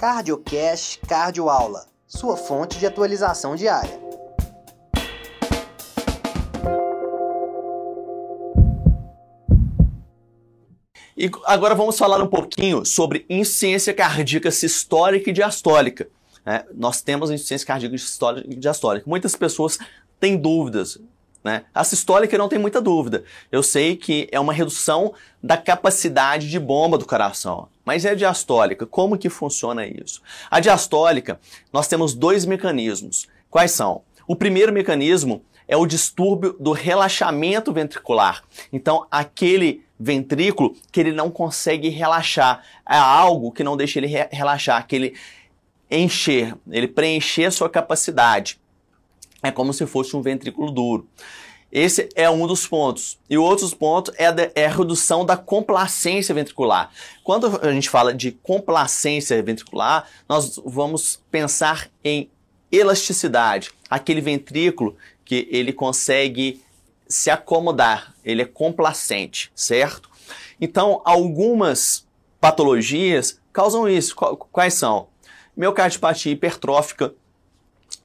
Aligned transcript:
CardioCast 0.00 0.98
Cardio 1.06 1.50
Aula, 1.50 1.84
sua 2.06 2.34
fonte 2.34 2.78
de 2.78 2.86
atualização 2.86 3.54
diária. 3.54 4.00
E 11.14 11.30
agora 11.44 11.74
vamos 11.74 11.98
falar 11.98 12.22
um 12.22 12.26
pouquinho 12.26 12.82
sobre 12.86 13.26
insuficiência 13.28 13.92
cardíaca 13.92 14.50
sistólica 14.50 15.28
e 15.28 15.34
diastólica. 15.34 16.08
É, 16.46 16.64
nós 16.74 17.02
temos 17.02 17.30
insuficiência 17.30 17.66
cardíaca 17.66 17.98
sistólica 17.98 18.48
e 18.50 18.56
diastólica. 18.56 19.04
Muitas 19.06 19.36
pessoas 19.36 19.78
têm 20.18 20.34
dúvidas 20.34 20.98
né? 21.42 21.64
A 21.74 21.84
sistólica 21.84 22.36
não 22.36 22.48
tem 22.48 22.58
muita 22.58 22.80
dúvida. 22.80 23.24
Eu 23.50 23.62
sei 23.62 23.96
que 23.96 24.28
é 24.30 24.38
uma 24.38 24.52
redução 24.52 25.14
da 25.42 25.56
capacidade 25.56 26.50
de 26.50 26.58
bomba 26.58 26.98
do 26.98 27.06
coração. 27.06 27.68
Mas 27.84 28.04
é 28.04 28.10
a 28.10 28.14
diastólica, 28.14 28.86
como 28.86 29.18
que 29.18 29.28
funciona 29.28 29.86
isso? 29.86 30.22
A 30.50 30.60
diastólica, 30.60 31.40
nós 31.72 31.88
temos 31.88 32.14
dois 32.14 32.44
mecanismos. 32.44 33.26
Quais 33.50 33.70
são? 33.72 34.02
O 34.26 34.36
primeiro 34.36 34.72
mecanismo 34.72 35.42
é 35.66 35.76
o 35.76 35.86
distúrbio 35.86 36.56
do 36.60 36.72
relaxamento 36.72 37.72
ventricular. 37.72 38.42
Então, 38.72 39.06
aquele 39.10 39.84
ventrículo 39.98 40.76
que 40.92 41.00
ele 41.00 41.12
não 41.12 41.30
consegue 41.30 41.88
relaxar, 41.88 42.62
é 42.88 42.96
algo 42.96 43.52
que 43.52 43.64
não 43.64 43.76
deixa 43.76 43.98
ele 43.98 44.08
relaxar, 44.30 44.78
aquele 44.78 45.14
encher, 45.90 46.54
ele 46.70 46.86
preencher 46.86 47.46
a 47.46 47.50
sua 47.50 47.68
capacidade 47.68 48.59
é 49.42 49.50
como 49.50 49.72
se 49.72 49.86
fosse 49.86 50.16
um 50.16 50.22
ventrículo 50.22 50.70
duro. 50.70 51.08
Esse 51.72 52.08
é 52.16 52.28
um 52.28 52.46
dos 52.46 52.66
pontos. 52.66 53.16
E 53.28 53.38
o 53.38 53.44
outro 53.44 53.68
ponto 53.76 54.12
é 54.18 54.26
a, 54.26 54.34
é 54.56 54.66
a, 54.66 54.70
redução 54.70 55.24
da 55.24 55.36
complacência 55.36 56.34
ventricular. 56.34 56.90
Quando 57.22 57.60
a 57.62 57.72
gente 57.72 57.88
fala 57.88 58.12
de 58.12 58.32
complacência 58.32 59.40
ventricular, 59.42 60.08
nós 60.28 60.60
vamos 60.64 61.22
pensar 61.30 61.88
em 62.02 62.28
elasticidade. 62.72 63.70
Aquele 63.88 64.20
ventrículo 64.20 64.96
que 65.24 65.46
ele 65.50 65.72
consegue 65.72 66.60
se 67.08 67.30
acomodar, 67.30 68.14
ele 68.24 68.42
é 68.42 68.46
complacente, 68.46 69.50
certo? 69.54 70.10
Então, 70.60 71.00
algumas 71.04 72.06
patologias 72.40 73.40
causam 73.52 73.88
isso. 73.88 74.14
Quais 74.16 74.74
são? 74.74 75.08
Miocardiopatia 75.56 76.32
hipertrófica, 76.32 77.14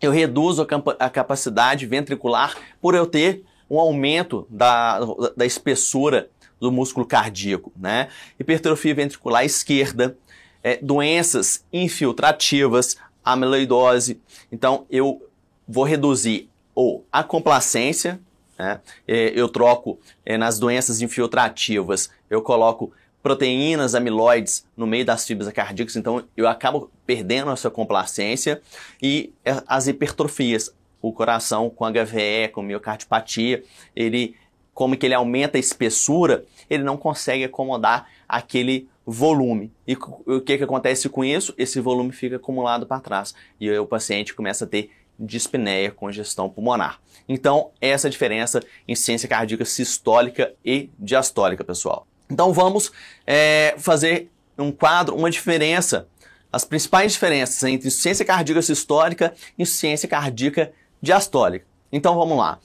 eu 0.01 0.11
reduzo 0.11 0.67
a, 0.99 1.09
capacidade 1.09 1.85
ventricular 1.85 2.55
por 2.81 2.95
eu 2.95 3.05
ter 3.05 3.43
um 3.69 3.79
aumento 3.79 4.45
da, 4.49 4.99
da 5.35 5.45
espessura 5.45 6.29
do 6.59 6.71
músculo 6.71 7.05
cardíaco, 7.05 7.71
né? 7.75 8.09
Hipertrofia 8.39 8.95
ventricular 8.95 9.43
esquerda, 9.43 10.17
é, 10.63 10.77
doenças 10.77 11.65
infiltrativas, 11.71 12.97
amiloidose. 13.23 14.21
Então, 14.51 14.85
eu 14.89 15.27
vou 15.67 15.83
reduzir 15.83 16.49
ou 16.73 17.05
a 17.11 17.23
complacência, 17.23 18.19
né? 18.57 18.79
É, 19.07 19.31
eu 19.35 19.49
troco 19.49 19.99
é, 20.25 20.37
nas 20.37 20.59
doenças 20.59 21.01
infiltrativas, 21.01 22.09
eu 22.29 22.41
coloco 22.41 22.91
proteínas 23.25 23.95
amiloides 23.95 24.67
no 24.77 24.85
meio 24.85 25.03
das 25.03 25.25
fibras 25.25 25.51
cardíacas, 25.51 25.95
então 25.95 26.23
eu 26.37 26.47
acabo 26.47 26.91
perdendo 27.07 27.49
essa 27.49 27.71
complacência 27.71 28.61
e 29.01 29.33
é, 29.43 29.63
as 29.65 29.87
hipertrofias, 29.87 30.71
o 31.01 31.11
coração 31.11 31.67
com 31.67 31.91
HVE, 31.91 32.49
com 32.53 32.61
miocardiopatia, 32.61 33.63
ele 33.95 34.35
como 34.75 34.95
que 34.95 35.07
ele 35.07 35.15
aumenta 35.15 35.57
a 35.57 35.59
espessura, 35.59 36.45
ele 36.69 36.83
não 36.83 36.97
consegue 36.97 37.43
acomodar 37.45 38.07
aquele 38.29 38.87
volume. 39.03 39.71
E 39.87 39.95
o 39.95 40.39
que, 40.39 40.59
que 40.59 40.63
acontece 40.63 41.09
com 41.09 41.25
isso? 41.25 41.51
Esse 41.57 41.79
volume 41.79 42.11
fica 42.11 42.35
acumulado 42.35 42.85
para 42.85 42.99
trás 42.99 43.33
e 43.59 43.71
o 43.71 43.87
paciente 43.87 44.35
começa 44.35 44.65
a 44.65 44.67
ter 44.67 44.91
dispneia, 45.19 45.89
congestão 45.89 46.47
pulmonar. 46.47 47.01
Então, 47.27 47.71
essa 47.81 48.05
é 48.05 48.09
a 48.09 48.11
diferença 48.11 48.61
em 48.87 48.93
ciência 48.93 49.27
cardíaca 49.27 49.65
sistólica 49.65 50.53
e 50.63 50.91
diastólica, 50.99 51.63
pessoal. 51.63 52.05
Então 52.29 52.51
vamos 52.53 52.91
é, 53.25 53.75
fazer 53.77 54.29
um 54.57 54.71
quadro, 54.71 55.15
uma 55.15 55.29
diferença, 55.29 56.07
as 56.51 56.63
principais 56.63 57.13
diferenças 57.13 57.61
entre 57.63 57.87
insuficiência 57.87 58.25
cardíaca 58.25 58.61
sistólica 58.61 59.33
e 59.57 59.63
insuficiência 59.63 60.07
cardíaca 60.07 60.71
diastólica. 61.01 61.65
Então 61.91 62.15
vamos 62.15 62.37
lá. 62.37 62.59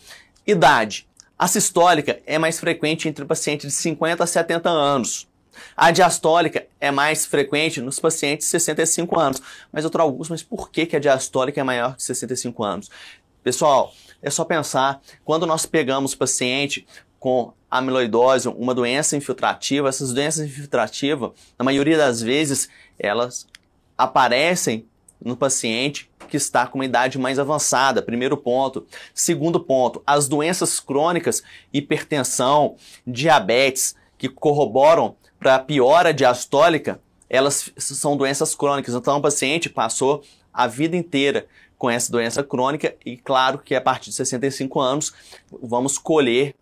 Idade. 0.46 1.06
A 1.38 1.48
sistólica 1.48 2.20
é 2.26 2.38
mais 2.38 2.60
frequente 2.60 3.08
entre 3.08 3.24
pacientes 3.24 3.66
de 3.66 3.72
50 3.74 4.22
a 4.22 4.26
70 4.26 4.68
anos. 4.68 5.28
A 5.76 5.90
diastólica 5.90 6.66
é 6.78 6.90
mais 6.90 7.26
frequente 7.26 7.80
nos 7.80 7.98
pacientes 7.98 8.46
de 8.46 8.50
65 8.50 9.18
anos. 9.18 9.42
Mas, 9.72 9.84
doutor 9.84 10.02
Augusto, 10.02 10.30
mas 10.30 10.42
por 10.42 10.70
que, 10.70 10.86
que 10.86 10.96
a 10.96 11.00
diastólica 11.00 11.60
é 11.60 11.64
maior 11.64 11.96
que 11.96 12.02
65 12.02 12.62
anos? 12.62 12.90
Pessoal, 13.42 13.92
é 14.22 14.30
só 14.30 14.44
pensar, 14.44 15.00
quando 15.24 15.46
nós 15.46 15.64
pegamos 15.64 16.14
paciente 16.14 16.86
com 17.20 17.52
amiloidose, 17.70 18.48
uma 18.48 18.74
doença 18.74 19.16
infiltrativa. 19.16 19.88
Essas 19.88 20.12
doenças 20.12 20.46
infiltrativas, 20.46 21.30
na 21.58 21.64
maioria 21.64 21.96
das 21.96 22.20
vezes, 22.20 22.68
elas 22.98 23.46
aparecem 23.96 24.86
no 25.22 25.36
paciente 25.36 26.10
que 26.28 26.36
está 26.36 26.66
com 26.66 26.78
uma 26.78 26.84
idade 26.84 27.18
mais 27.18 27.38
avançada. 27.38 28.00
Primeiro 28.00 28.36
ponto. 28.36 28.86
Segundo 29.12 29.60
ponto, 29.60 30.02
as 30.06 30.26
doenças 30.26 30.80
crônicas, 30.80 31.42
hipertensão, 31.72 32.76
diabetes, 33.06 33.94
que 34.16 34.28
corroboram 34.28 35.16
para 35.38 35.56
a 35.56 35.58
piora 35.58 36.12
diastólica, 36.12 37.00
elas 37.28 37.70
são 37.76 38.16
doenças 38.16 38.54
crônicas. 38.54 38.94
Então, 38.94 39.18
o 39.18 39.22
paciente 39.22 39.68
passou 39.68 40.22
a 40.52 40.66
vida 40.66 40.96
inteira 40.96 41.46
com 41.78 41.88
essa 41.88 42.12
doença 42.12 42.42
crônica 42.42 42.94
e 43.06 43.16
claro 43.16 43.58
que 43.58 43.74
a 43.74 43.80
partir 43.80 44.10
de 44.10 44.16
65 44.16 44.80
anos 44.80 45.14
vamos 45.62 45.96
colher 45.96 46.54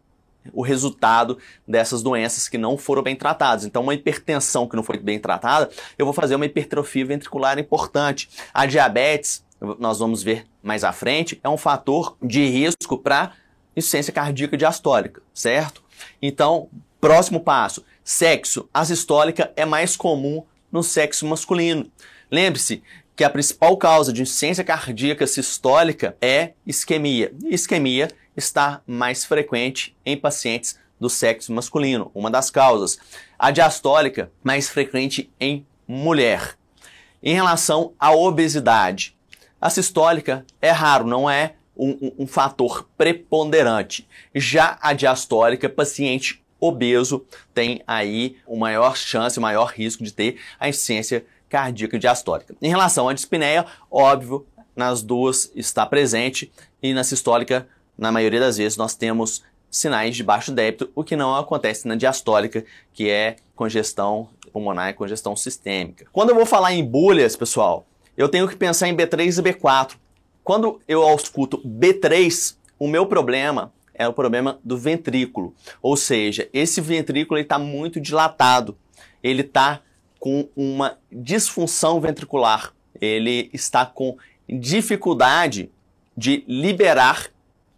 o 0.52 0.62
resultado 0.62 1.38
dessas 1.66 2.02
doenças 2.02 2.48
que 2.48 2.58
não 2.58 2.76
foram 2.76 3.02
bem 3.02 3.16
tratadas. 3.16 3.64
Então, 3.64 3.82
uma 3.82 3.94
hipertensão 3.94 4.66
que 4.66 4.76
não 4.76 4.82
foi 4.82 4.98
bem 4.98 5.18
tratada, 5.18 5.70
eu 5.98 6.06
vou 6.06 6.14
fazer 6.14 6.34
uma 6.34 6.46
hipertrofia 6.46 7.04
ventricular 7.04 7.58
importante. 7.58 8.28
A 8.52 8.66
diabetes, 8.66 9.44
nós 9.78 9.98
vamos 9.98 10.22
ver 10.22 10.46
mais 10.62 10.84
à 10.84 10.92
frente, 10.92 11.40
é 11.42 11.48
um 11.48 11.56
fator 11.56 12.16
de 12.22 12.44
risco 12.46 12.98
para 12.98 13.32
insuficiência 13.76 14.12
cardíaca 14.12 14.56
diastólica, 14.56 15.22
certo? 15.32 15.82
Então, 16.20 16.68
próximo 17.00 17.40
passo, 17.40 17.84
sexo. 18.02 18.68
A 18.72 18.84
sistólica 18.84 19.52
é 19.56 19.64
mais 19.64 19.96
comum 19.96 20.44
no 20.70 20.82
sexo 20.82 21.26
masculino. 21.26 21.90
Lembre-se 22.30 22.82
que 23.16 23.24
a 23.24 23.30
principal 23.30 23.76
causa 23.76 24.12
de 24.12 24.22
insuficiência 24.22 24.62
cardíaca 24.62 25.26
sistólica 25.26 26.16
é 26.20 26.52
isquemia. 26.64 27.32
Isquemia 27.46 28.08
está 28.38 28.80
mais 28.86 29.24
frequente 29.24 29.96
em 30.06 30.16
pacientes 30.16 30.78
do 30.98 31.10
sexo 31.10 31.52
masculino, 31.52 32.10
uma 32.14 32.30
das 32.30 32.50
causas. 32.50 32.98
A 33.38 33.50
diastólica, 33.50 34.32
mais 34.42 34.68
frequente 34.68 35.30
em 35.38 35.66
mulher. 35.86 36.56
Em 37.22 37.34
relação 37.34 37.92
à 37.98 38.12
obesidade, 38.12 39.16
a 39.60 39.68
sistólica 39.68 40.46
é 40.62 40.70
raro, 40.70 41.04
não 41.06 41.28
é 41.28 41.54
um, 41.76 41.90
um, 41.90 42.12
um 42.20 42.26
fator 42.26 42.88
preponderante. 42.96 44.08
Já 44.34 44.78
a 44.80 44.92
diastólica, 44.92 45.68
paciente 45.68 46.44
obeso 46.60 47.24
tem 47.54 47.82
aí 47.86 48.36
o 48.46 48.56
maior 48.56 48.96
chance, 48.96 49.38
o 49.38 49.42
maior 49.42 49.72
risco 49.72 50.02
de 50.02 50.12
ter 50.12 50.38
a 50.58 50.68
insuficiência 50.68 51.24
cardíaca 51.48 51.98
diastólica. 51.98 52.54
Em 52.60 52.68
relação 52.68 53.08
à 53.08 53.14
dispneia, 53.14 53.64
óbvio, 53.90 54.46
nas 54.76 55.02
duas 55.02 55.50
está 55.56 55.84
presente 55.84 56.52
e 56.80 56.92
na 56.92 57.02
sistólica 57.02 57.66
na 57.98 58.12
maioria 58.12 58.40
das 58.40 58.56
vezes 58.56 58.78
nós 58.78 58.94
temos 58.94 59.42
sinais 59.70 60.16
de 60.16 60.22
baixo 60.22 60.52
débito, 60.52 60.90
o 60.94 61.04
que 61.04 61.16
não 61.16 61.34
acontece 61.34 61.86
na 61.86 61.94
diastólica, 61.94 62.64
que 62.94 63.10
é 63.10 63.36
congestão 63.54 64.28
pulmonar 64.52 64.88
e 64.88 64.94
congestão 64.94 65.36
sistêmica. 65.36 66.06
Quando 66.12 66.30
eu 66.30 66.34
vou 66.34 66.46
falar 66.46 66.72
em 66.72 66.84
bolhas, 66.84 67.36
pessoal, 67.36 67.86
eu 68.16 68.28
tenho 68.28 68.48
que 68.48 68.56
pensar 68.56 68.88
em 68.88 68.96
B3 68.96 69.38
e 69.38 69.42
B4. 69.42 69.96
Quando 70.42 70.80
eu 70.88 71.06
escuto 71.14 71.58
B3, 71.58 72.56
o 72.78 72.88
meu 72.88 73.04
problema 73.04 73.72
é 73.92 74.06
o 74.06 74.12
problema 74.12 74.58
do 74.64 74.78
ventrículo, 74.78 75.52
ou 75.82 75.96
seja, 75.96 76.48
esse 76.52 76.80
ventrículo 76.80 77.38
está 77.40 77.58
muito 77.58 78.00
dilatado, 78.00 78.78
ele 79.22 79.42
está 79.42 79.82
com 80.20 80.48
uma 80.56 80.96
disfunção 81.10 82.00
ventricular, 82.00 82.72
ele 83.00 83.50
está 83.52 83.84
com 83.84 84.16
dificuldade 84.48 85.68
de 86.16 86.44
liberar 86.46 87.28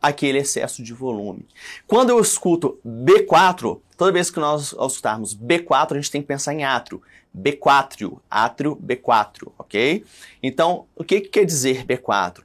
aquele 0.01 0.39
excesso 0.39 0.83
de 0.83 0.93
volume. 0.93 1.47
Quando 1.87 2.11
eu 2.11 2.21
escuto 2.21 2.79
B4, 2.87 3.81
toda 3.97 4.13
vez 4.13 4.31
que 4.31 4.41
nós 4.41 4.73
escutarmos 4.73 5.37
B4, 5.37 5.93
a 5.93 5.95
gente 5.97 6.11
tem 6.11 6.23
que 6.23 6.29
pensar 6.29 6.55
em 6.55 6.65
átrio. 6.65 7.03
B4, 7.37 8.19
átrio 8.29 8.77
B4, 8.77 9.53
ok? 9.59 10.05
Então, 10.43 10.87
o 10.97 11.05
que, 11.05 11.21
que 11.21 11.29
quer 11.29 11.45
dizer 11.45 11.85
B4? 11.85 12.43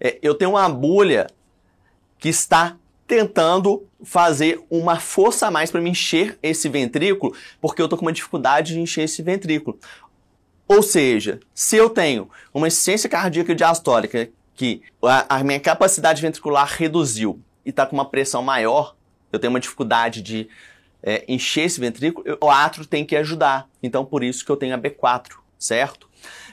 É, 0.00 0.18
eu 0.22 0.34
tenho 0.34 0.52
uma 0.52 0.68
bolha 0.68 1.28
que 2.18 2.28
está 2.28 2.76
tentando 3.06 3.86
fazer 4.02 4.60
uma 4.70 4.98
força 4.98 5.46
a 5.46 5.50
mais 5.50 5.70
para 5.70 5.80
me 5.80 5.90
encher 5.90 6.38
esse 6.42 6.68
ventrículo, 6.68 7.34
porque 7.60 7.80
eu 7.80 7.86
estou 7.86 7.98
com 7.98 8.06
uma 8.06 8.12
dificuldade 8.12 8.72
de 8.72 8.80
encher 8.80 9.04
esse 9.04 9.22
ventrículo. 9.22 9.78
Ou 10.66 10.82
seja, 10.82 11.40
se 11.54 11.76
eu 11.76 11.90
tenho 11.90 12.28
uma 12.52 12.66
insuficiência 12.66 13.08
cardíaca 13.08 13.54
diastólica 13.54 14.30
que 14.54 14.82
a, 15.02 15.38
a 15.38 15.44
minha 15.44 15.60
capacidade 15.60 16.22
ventricular 16.22 16.66
reduziu 16.66 17.40
e 17.64 17.70
está 17.70 17.86
com 17.86 17.96
uma 17.96 18.04
pressão 18.04 18.42
maior, 18.42 18.94
eu 19.32 19.38
tenho 19.38 19.52
uma 19.52 19.60
dificuldade 19.60 20.22
de 20.22 20.48
é, 21.02 21.24
encher 21.28 21.64
esse 21.64 21.80
ventrículo, 21.80 22.24
o 22.40 22.50
átrio 22.50 22.86
tem 22.86 23.04
que 23.04 23.16
ajudar. 23.16 23.68
Então, 23.82 24.04
por 24.04 24.22
isso 24.22 24.44
que 24.44 24.50
eu 24.50 24.56
tenho 24.56 24.74
a 24.74 24.78
B4, 24.78 25.32
certo? 25.58 26.08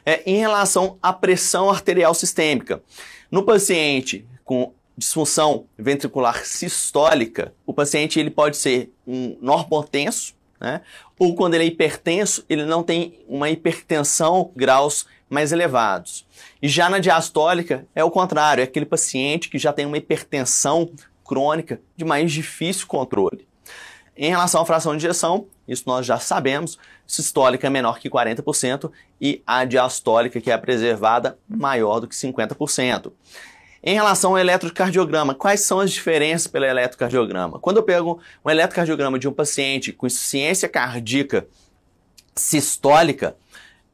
É, 0.06 0.22
em 0.30 0.38
relação 0.38 0.98
à 1.02 1.14
pressão 1.14 1.70
arterial 1.70 2.14
sistêmica, 2.14 2.82
no 3.30 3.44
paciente 3.44 4.26
com 4.44 4.74
disfunção 4.98 5.66
ventricular 5.78 6.46
sistólica, 6.46 7.54
o 7.66 7.74
paciente 7.74 8.20
ele 8.20 8.30
pode 8.30 8.58
ser 8.58 8.92
um 9.08 9.38
normotenso, 9.42 10.34
né? 10.62 10.82
ou 11.18 11.36
quando 11.36 11.56
ele 11.56 11.64
é 11.64 11.68
hipertenso, 11.68 12.46
ele 12.48 12.64
não 12.64 12.84
tem 12.84 13.20
uma 13.28 13.50
hipertensão 13.50 14.52
graus 14.56 15.06
mais 15.30 15.52
elevados. 15.52 16.26
E 16.62 16.68
já 16.68 16.90
na 16.90 17.00
diastólica 17.00 17.86
é 17.96 18.04
o 18.04 18.12
contrário, 18.12 18.62
é 18.62 18.66
aquele 18.66 18.86
paciente 18.86 19.50
que 19.50 19.58
já 19.58 19.74
tem 19.74 19.86
uma 19.86 19.98
hipertensão 19.98 20.92
crônica 21.26 21.82
de 21.96 22.06
mais 22.06 22.32
difícil 22.32 22.86
controle. 22.86 23.48
Em 24.16 24.30
relação 24.30 24.62
à 24.62 24.66
fração 24.66 24.92
de 24.92 25.06
injeção, 25.06 25.48
isso 25.68 25.84
nós 25.88 26.06
já 26.06 26.20
sabemos, 26.20 26.78
sistólica 27.08 27.68
é 27.68 27.70
menor 27.70 27.98
que 27.98 28.10
40% 28.10 28.92
e 29.20 29.42
a 29.48 29.64
diastólica, 29.66 30.40
que 30.40 30.52
é 30.52 30.54
a 30.54 30.60
preservada, 30.60 31.38
maior 31.48 32.00
do 32.00 32.08
que 32.08 32.16
50%. 32.16 33.12
Em 33.84 33.96
relação 33.96 34.32
ao 34.32 34.38
eletrocardiograma, 34.38 35.34
quais 35.34 35.62
são 35.62 35.80
as 35.80 35.92
diferenças 35.92 36.46
pelo 36.46 36.66
eletrocardiograma? 36.66 37.58
Quando 37.58 37.78
eu 37.78 37.84
pego 37.84 38.20
um 38.46 38.50
eletrocardiograma 38.50 39.18
de 39.18 39.28
um 39.28 39.34
paciente 39.34 39.92
com 39.92 40.06
insuficiência 40.06 40.70
cardíaca 40.70 41.48
sistólica, 42.36 43.36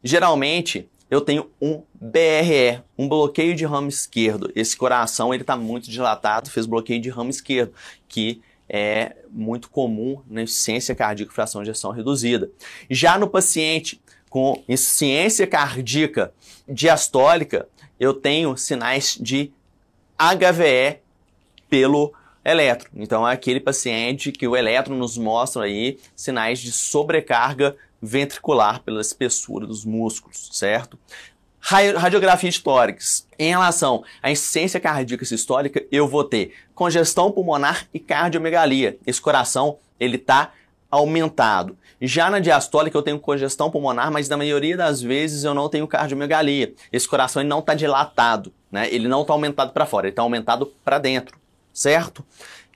geralmente 0.04 0.90
eu 1.10 1.22
tenho 1.22 1.50
um 1.62 1.82
BRE, 1.94 2.82
um 2.98 3.08
bloqueio 3.08 3.56
de 3.56 3.66
ramo 3.66 3.88
esquerdo. 3.88 4.52
Esse 4.54 4.76
coração 4.76 5.34
ele 5.34 5.44
está 5.44 5.56
muito 5.56 5.90
dilatado, 5.90 6.50
fez 6.50 6.66
bloqueio 6.66 7.00
de 7.00 7.10
ramo 7.10 7.30
esquerdo, 7.30 7.74
que 8.10 8.42
é 8.68 9.16
muito 9.32 9.70
comum 9.70 10.22
na 10.28 10.44
insuficiência 10.44 10.94
cardíaca 10.94 11.32
fração 11.32 11.64
de 11.64 11.70
ejeção 11.70 11.92
reduzida. 11.92 12.52
Já 12.90 13.18
no 13.18 13.30
paciente 13.30 14.02
com 14.30 14.62
insuficiência 14.68 15.48
cardíaca 15.48 16.34
diastólica, 16.68 17.70
eu 17.98 18.14
tenho 18.14 18.58
sinais 18.58 19.18
de 19.20 19.54
HVE 20.18 21.00
pelo 21.70 22.14
eletro. 22.44 22.90
Então 22.96 23.28
é 23.28 23.34
aquele 23.34 23.60
paciente 23.60 24.32
que 24.32 24.48
o 24.48 24.56
eletro 24.56 24.96
nos 24.96 25.18
mostra 25.18 25.64
aí 25.64 26.00
sinais 26.16 26.60
de 26.60 26.72
sobrecarga 26.72 27.76
ventricular 28.02 28.82
pela 28.82 29.02
espessura 29.02 29.68
dos 29.68 29.84
músculos, 29.84 30.50
certo? 30.54 30.98
Radiografia 31.60 32.50
tórax. 32.64 33.28
Em 33.38 33.50
relação 33.50 34.04
à 34.24 34.32
insuficiência 34.32 34.80
cardíaca 34.80 35.26
sistólica, 35.26 35.84
eu 35.92 36.08
vou 36.08 36.24
ter 36.24 36.54
congestão 36.74 37.32
pulmonar 37.32 37.88
e 37.94 38.00
cardiomegalia. 38.00 38.98
Esse 39.06 39.20
coração, 39.20 39.78
ele 40.00 40.16
está 40.16 40.54
aumentado. 40.90 41.78
Já 42.02 42.30
na 42.30 42.40
diastólica 42.40 42.98
eu 42.98 43.02
tenho 43.02 43.20
congestão 43.20 43.70
pulmonar, 43.70 44.12
mas 44.12 44.30
na 44.30 44.38
maioria 44.38 44.78
das 44.78 45.02
vezes 45.02 45.44
eu 45.44 45.54
não 45.54 45.68
tenho 45.70 45.88
cardiomegalia. 45.88 46.74
Esse 46.92 47.08
coração 47.08 47.42
ele 47.42 47.50
não 47.50 47.60
está 47.60 47.74
dilatado, 47.74 48.54
né? 48.72 48.88
Ele 48.92 49.08
não 49.08 49.22
está 49.22 49.34
aumentado 49.34 49.72
para 49.72 49.86
fora, 49.86 50.08
ele 50.08 50.12
está 50.12 50.22
aumentado 50.22 50.72
para 50.84 51.00
dentro, 51.00 51.38
certo? 51.74 52.24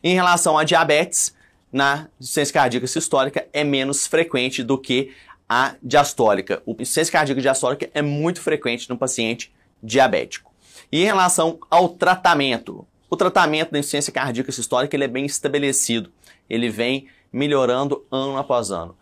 Em 0.04 0.16
relação 0.16 0.58
a 0.58 0.64
diabetes, 0.64 1.36
na 1.72 2.08
insuficiência 2.20 2.54
cardíaca 2.54 2.88
sistólica 2.88 3.48
é 3.54 3.64
menos 3.64 4.06
frequente 4.08 4.64
do 4.64 4.78
que 4.78 5.14
a 5.48 5.76
diastólica. 5.82 6.62
O 6.66 6.72
insuficiência 6.72 7.12
cardíaca 7.12 7.42
diastólica 7.42 7.90
é 7.94 8.02
muito 8.02 8.42
frequente 8.42 8.90
no 8.90 8.98
paciente 8.98 9.54
diabético. 9.82 10.52
E 10.92 11.04
em 11.04 11.06
relação 11.06 11.60
ao 11.70 11.90
tratamento, 11.90 12.86
o 13.10 13.16
tratamento 13.16 13.72
da 13.72 13.80
insuficiência 13.80 14.12
cardíaca 14.12 14.52
sistólica 14.52 14.96
ele 14.96 15.06
é 15.06 15.08
bem 15.08 15.26
estabelecido. 15.26 16.12
Ele 16.50 16.70
vem 16.70 17.08
melhorando 17.32 18.06
ano 18.12 18.38
após 18.38 18.72
ano. 18.72 18.96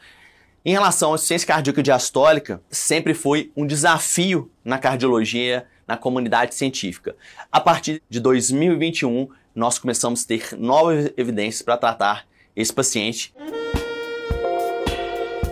Em 0.63 0.71
relação 0.71 1.11
à 1.11 1.15
insuficiência 1.15 1.47
cardíaca 1.47 1.81
diastólica, 1.81 2.61
sempre 2.69 3.13
foi 3.13 3.51
um 3.55 3.65
desafio 3.65 4.51
na 4.63 4.77
cardiologia, 4.77 5.65
na 5.87 5.97
comunidade 5.97 6.53
científica. 6.53 7.15
A 7.51 7.59
partir 7.59 8.03
de 8.09 8.19
2021, 8.19 9.29
nós 9.55 9.79
começamos 9.79 10.23
a 10.23 10.27
ter 10.27 10.55
novas 10.57 11.11
evidências 11.17 11.61
para 11.61 11.77
tratar 11.77 12.27
esse 12.55 12.73
paciente. 12.73 13.33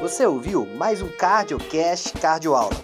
Você 0.02 0.26
ouviu 0.26 0.66
mais 0.78 1.02
um 1.02 1.08
CardioCast 1.08 2.14
Cardioaula. 2.14 2.76